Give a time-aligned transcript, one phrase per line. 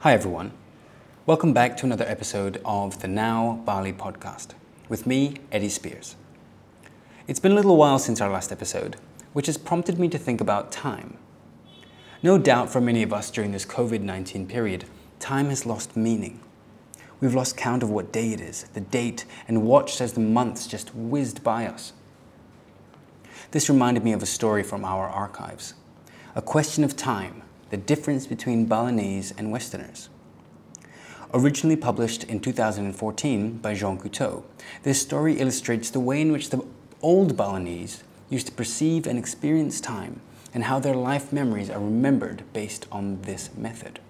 [0.00, 0.52] Hi, everyone.
[1.26, 4.54] Welcome back to another episode of the Now Bali podcast
[4.88, 6.16] with me, Eddie Spears.
[7.28, 8.96] It's been a little while since our last episode,
[9.34, 11.18] which has prompted me to think about time.
[12.22, 14.86] No doubt for many of us during this COVID 19 period,
[15.18, 16.40] time has lost meaning.
[17.20, 20.66] We've lost count of what day it is, the date, and watched as the months
[20.66, 21.92] just whizzed by us.
[23.50, 25.74] This reminded me of a story from our archives
[26.34, 30.08] a question of time, the difference between Balinese and Westerners.
[31.32, 34.42] Originally published in 2014 by Jean Couteau,
[34.82, 36.64] this story illustrates the way in which the
[37.00, 40.20] old Balinese used to perceive and experience time
[40.52, 44.00] and how their life memories are remembered based on this method.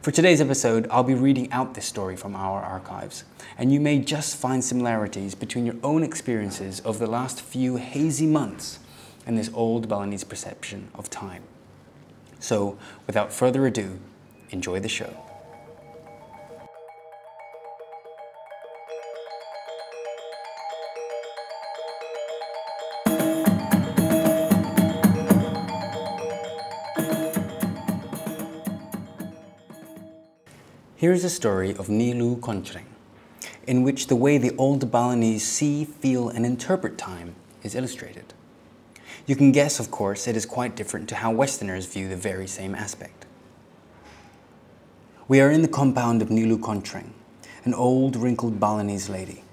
[0.00, 3.24] For today's episode, I'll be reading out this story from our archives,
[3.56, 8.26] and you may just find similarities between your own experiences of the last few hazy
[8.26, 8.80] months
[9.26, 11.44] and this old Balinese perception of time.
[12.42, 14.00] So, without further ado,
[14.50, 15.16] enjoy the show.
[30.96, 32.86] Here is a story of Nilu Konchreng,
[33.68, 38.34] in which the way the old Balinese see, feel, and interpret time is illustrated.
[39.26, 42.48] You can guess, of course, it is quite different to how Westerners view the very
[42.48, 43.26] same aspect.
[45.28, 47.10] We are in the compound of Nilu Konchreng,
[47.64, 49.44] an old, wrinkled Balinese lady.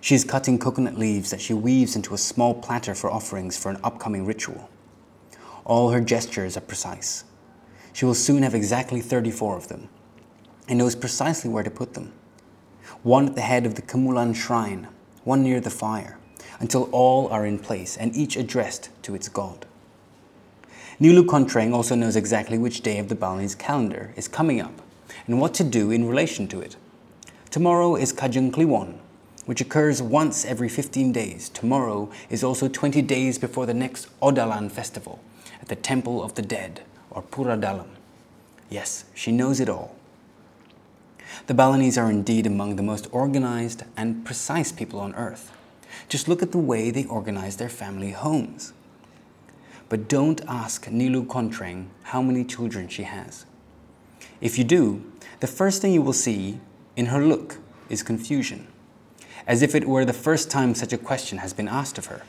[0.00, 3.70] She is cutting coconut leaves that she weaves into a small platter for offerings for
[3.70, 4.70] an upcoming ritual.
[5.64, 7.24] All her gestures are precise.
[7.92, 9.88] She will soon have exactly 34 of them
[10.68, 12.12] and knows precisely where to put them.
[13.02, 14.88] One at the head of the Kamulan shrine,
[15.24, 16.18] one near the fire,
[16.58, 19.66] until all are in place and each addressed to its god.
[21.00, 24.80] Nilu Konchreng also knows exactly which day of the Balinese calendar is coming up
[25.26, 26.76] and what to do in relation to it.
[27.50, 28.98] Tomorrow is Kajeng Kliwon,
[29.44, 31.48] which occurs once every 15 days.
[31.50, 35.20] Tomorrow is also 20 days before the next Odalan festival
[35.60, 37.88] at the Temple of the Dead, or Pura Dalam.
[38.68, 39.94] Yes, she knows it all.
[41.46, 45.52] The Balinese are indeed among the most organized and precise people on earth.
[46.08, 48.72] Just look at the way they organize their family homes.
[49.88, 53.46] But don't ask Nilu Konchreng how many children she has.
[54.40, 55.04] If you do,
[55.40, 56.60] the first thing you will see
[56.96, 57.58] in her look
[57.88, 58.66] is confusion,
[59.46, 62.22] as if it were the first time such a question has been asked of her.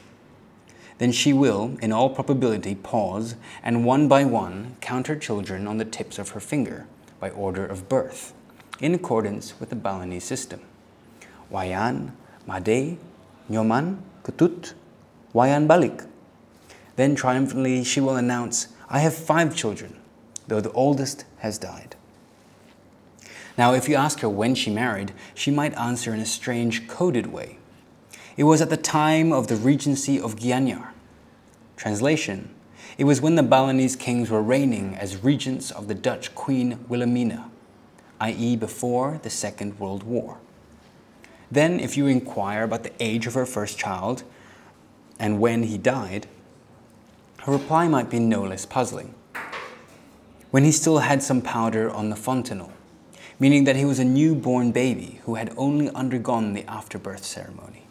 [0.98, 5.78] Then she will, in all probability, pause and one by one count her children on
[5.78, 6.88] the tips of her finger
[7.20, 8.34] by order of birth,
[8.80, 10.62] in accordance with the Balinese system.
[11.52, 12.12] Wayan,
[12.48, 12.98] Made,
[13.50, 14.74] Nyoman, Ketut,
[15.34, 16.08] Wayan Balik.
[16.96, 19.96] Then triumphantly she will announce, I have five children,
[20.48, 21.96] though the oldest has died.
[23.58, 27.28] Now, if you ask her when she married, she might answer in a strange, coded
[27.28, 27.58] way.
[28.36, 30.90] It was at the time of the regency of Gianyar.
[31.76, 32.54] Translation
[32.98, 37.50] It was when the Balinese kings were reigning as regents of the Dutch Queen Wilhelmina,
[38.22, 40.38] i.e., before the Second World War.
[41.50, 44.24] Then, if you inquire about the age of her first child
[45.20, 46.28] and when he died,
[47.40, 49.14] her reply might be no less puzzling.
[50.52, 52.72] When he still had some powder on the fontanel,
[53.40, 57.84] meaning that he was a newborn baby who had only undergone the afterbirth ceremony.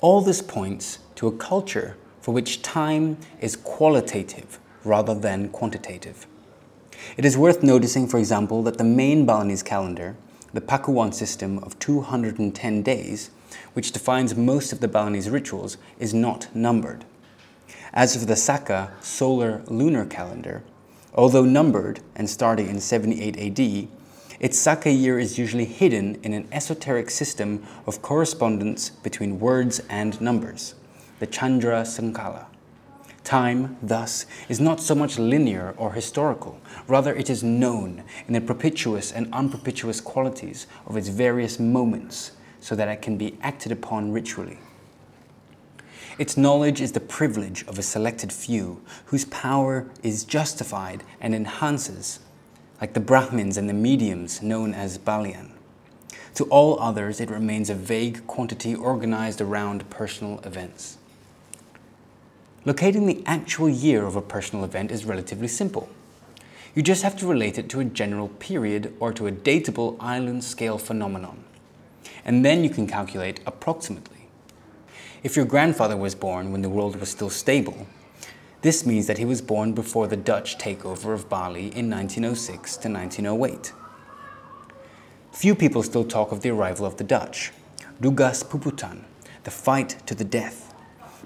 [0.00, 6.26] All this points to a culture for which time is qualitative rather than quantitative.
[7.16, 10.16] It is worth noticing, for example, that the main Balinese calendar
[10.52, 13.30] the Pawukon system of 210 days,
[13.74, 17.04] which defines most of the Balinese rituals, is not numbered.
[17.92, 20.62] As for the Saka solar lunar calendar,
[21.14, 23.88] although numbered and starting in 78 AD,
[24.40, 30.20] its Saka year is usually hidden in an esoteric system of correspondence between words and
[30.20, 30.74] numbers,
[31.18, 32.46] the Chandra Sankala.
[33.28, 38.40] Time, thus, is not so much linear or historical, rather, it is known in the
[38.40, 44.12] propitious and unpropitious qualities of its various moments so that it can be acted upon
[44.12, 44.56] ritually.
[46.18, 52.20] Its knowledge is the privilege of a selected few whose power is justified and enhances,
[52.80, 55.50] like the Brahmins and the mediums known as Balian.
[56.36, 60.96] To all others, it remains a vague quantity organized around personal events.
[62.68, 65.88] Locating the actual year of a personal event is relatively simple.
[66.74, 70.44] You just have to relate it to a general period or to a datable island
[70.44, 71.44] scale phenomenon.
[72.26, 74.28] And then you can calculate approximately.
[75.22, 77.86] If your grandfather was born when the world was still stable,
[78.60, 82.90] This means that he was born before the Dutch takeover of Bali in 1906 to
[82.90, 83.72] 1908.
[85.32, 87.52] Few people still talk of the arrival of the Dutch,
[88.02, 89.04] Dugas Puputan,
[89.44, 90.67] the fight to the death.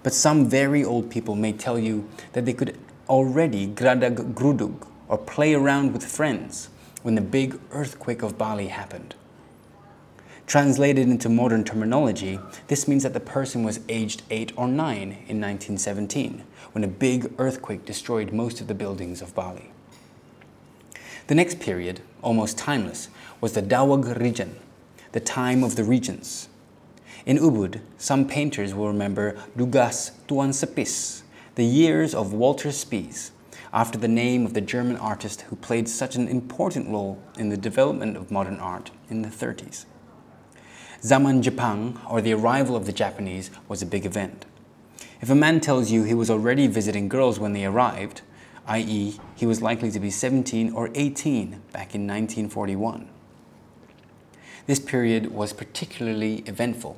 [0.03, 2.79] But some very old people may tell you that they could
[3.09, 6.69] already gradag grudug, or play around with friends,
[7.03, 9.15] when the big earthquake of Bali happened.
[10.47, 15.41] Translated into modern terminology, this means that the person was aged 8 or 9 in
[15.41, 19.71] 1917, when a big earthquake destroyed most of the buildings of Bali.
[21.29, 23.09] The next period, almost timeless,
[23.41, 24.57] was the Dawag region,
[25.13, 26.49] the time of the regents.
[27.25, 31.23] In Ubud, some painters will remember Dugas Tuan Sepis,
[31.55, 33.31] the years of Walter Spies,
[33.73, 37.57] after the name of the German artist who played such an important role in the
[37.57, 39.85] development of modern art in the 30s.
[41.03, 44.45] Zaman Jepang, or the arrival of the Japanese, was a big event.
[45.21, 48.23] If a man tells you he was already visiting girls when they arrived,
[48.67, 53.09] i.e., he was likely to be 17 or 18 back in 1941.
[54.67, 56.97] This period was particularly eventful.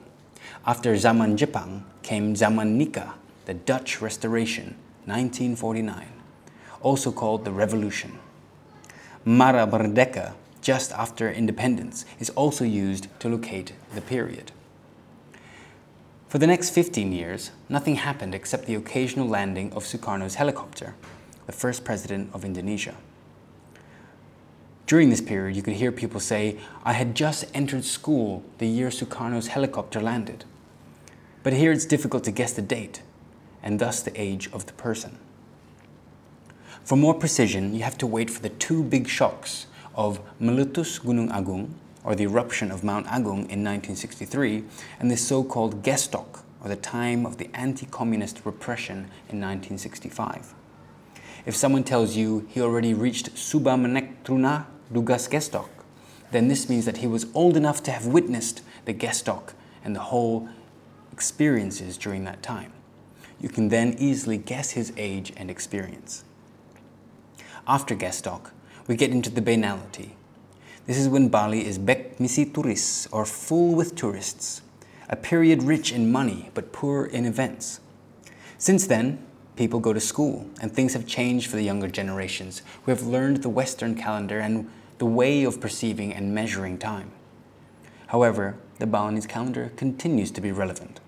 [0.66, 3.12] After Zaman Jepang came Zaman NICA,
[3.44, 6.08] the Dutch Restoration, 1949,
[6.81, 8.19] also called the Revolution.
[9.26, 10.32] Mara Merdeka
[10.62, 14.52] just after independence is also used to locate the period.
[16.28, 20.94] For the next 15 years, nothing happened except the occasional landing of Sukarno's helicopter,
[21.44, 22.94] the first president of Indonesia.
[24.87, 28.88] During this period, you could hear people say, I had just entered school the year
[28.88, 30.46] Sukarno's helicopter landed.
[31.44, 33.02] But here it's difficult to guess the date,
[33.62, 35.19] and thus the age of the person.
[36.82, 41.31] For more precision, you have to wait for the two big shocks of Meletus Gunung
[41.31, 44.64] Agung, or the eruption of Mount Agung in 1963,
[44.99, 50.55] and the so called Gestok, or the time of the anti communist repression in 1965.
[51.44, 55.69] If someone tells you he already reached Subamanek Truna Dugas Gestok,
[56.31, 59.52] then this means that he was old enough to have witnessed the Gestok
[59.85, 60.49] and the whole
[61.14, 62.72] experiences during that time.
[63.40, 66.25] You can then easily guess his age and experience.
[67.69, 68.50] After Gestok,
[68.88, 70.16] we get into the banality.
[70.87, 74.62] This is when Bali is bek misi turis, or full with tourists,
[75.08, 77.78] a period rich in money but poor in events.
[78.58, 79.25] Since then,
[79.55, 83.43] people go to school, and things have changed for the younger generations who have learned
[83.43, 84.69] the Western calendar and
[84.99, 87.12] the way of perceiving and measuring time.
[88.08, 91.00] However, the Balinese calendar continues to be relevant.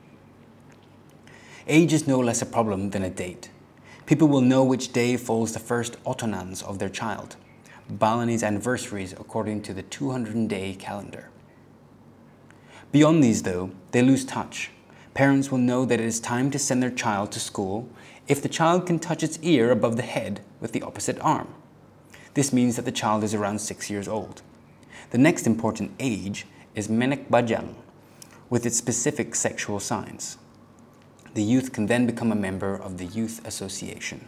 [1.69, 3.51] Age is no less a problem than a date.
[4.07, 7.35] People will know which day falls the first otonans of their child,
[7.91, 11.29] Balinese anniversaries according to the 200 day calendar.
[12.93, 14.71] Beyond these, though, they lose touch.
[15.13, 17.89] Parents will know that it is time to send their child to school
[18.29, 21.53] if the child can touch its ear above the head with the opposite arm.
[22.35, 24.41] This means that the child is around six years old.
[25.11, 26.47] The next important age
[26.77, 27.75] is Menek Bajang,
[28.51, 30.39] with its specific sexual signs.
[31.37, 34.27] The youth can then become a member of the youth association.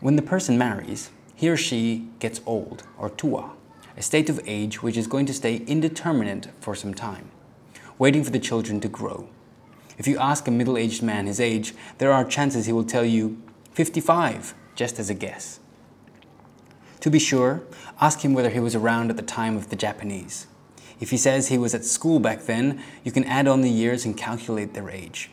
[0.00, 3.52] When the person marries, he or she gets old, or tua,
[3.94, 7.30] a state of age which is going to stay indeterminate for some time,
[7.98, 9.28] waiting for the children to grow.
[9.98, 13.04] If you ask a middle aged man his age, there are chances he will tell
[13.04, 13.36] you
[13.72, 15.60] 55, just as a guess.
[17.00, 17.64] To be sure,
[18.00, 20.46] ask him whether he was around at the time of the Japanese.
[21.00, 24.06] If he says he was at school back then, you can add on the years
[24.06, 25.30] and calculate their age.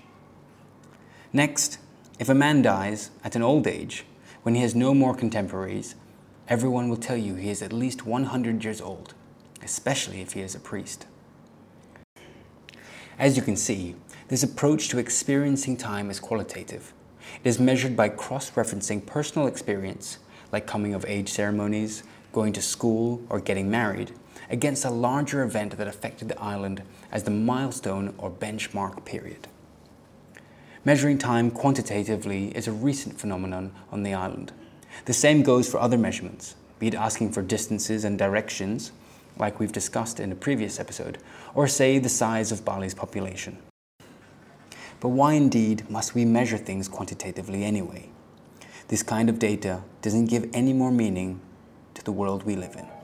[1.33, 1.77] Next,
[2.19, 4.05] if a man dies at an old age,
[4.43, 5.95] when he has no more contemporaries,
[6.47, 9.13] everyone will tell you he is at least 100 years old,
[9.61, 11.05] especially if he is a priest.
[13.19, 13.95] As you can see,
[14.29, 16.93] this approach to experiencing time is qualitative.
[17.43, 20.19] It is measured by cross referencing personal experience,
[20.53, 24.13] like coming of age ceremonies, going to school, or getting married,
[24.49, 29.47] against a larger event that affected the island as the milestone or benchmark period.
[30.87, 34.53] Measuring time quantitatively is a recent phenomenon on the island.
[35.03, 38.93] The same goes for other measurements, be it asking for distances and directions,
[39.37, 41.17] like we've discussed in a previous episode,
[41.53, 43.57] or say the size of Bali's population.
[45.01, 48.07] But why indeed must we measure things quantitatively anyway?
[48.87, 51.41] This kind of data doesn't give any more meaning
[51.95, 52.96] to the world we live in.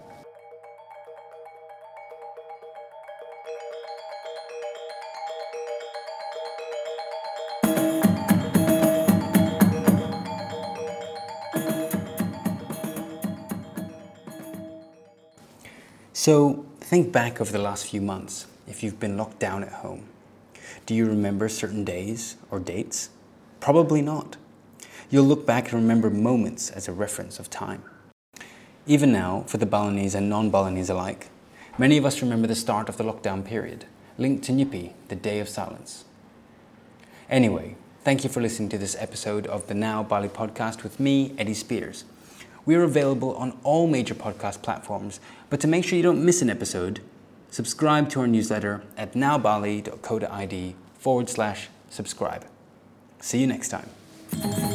[16.24, 20.06] So think back over the last few months if you've been locked down at home.
[20.86, 23.10] Do you remember certain days or dates?
[23.60, 24.38] Probably not.
[25.10, 27.84] you'll look back and remember moments as a reference of time.
[28.88, 31.28] Even now, for the Balinese and non Balinese alike,
[31.78, 33.84] many of us remember the start of the lockdown period,
[34.18, 36.06] linked to Nyepi, the Day of Silence.
[37.30, 37.76] Anyway,
[38.06, 41.54] thank you for listening to this episode of the Now Bali podcast with me, Eddie
[41.54, 42.06] Spears.
[42.66, 46.42] We are available on all major podcast platforms, but to make sure you don't miss
[46.42, 47.02] an episode,
[47.50, 52.46] subscribe to our newsletter at nowbali.co.id forward slash subscribe.
[53.20, 54.73] See you next time.